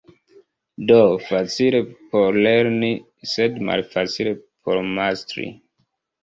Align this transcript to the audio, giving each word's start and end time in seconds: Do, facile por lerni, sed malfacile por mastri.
Do, 0.91 0.95
facile 1.25 1.81
por 2.13 2.39
lerni, 2.47 2.89
sed 3.33 3.61
malfacile 3.69 4.35
por 4.41 4.83
mastri. 4.97 5.47